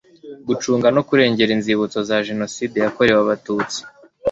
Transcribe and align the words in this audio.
gucunga 0.47 0.87
no 0.95 1.01
kurengera 1.07 1.51
inzibutso 1.57 1.99
za 2.09 2.17
jenoside 2.27 2.75
yakorewe 2.85 3.19
abatutsi 3.21 3.79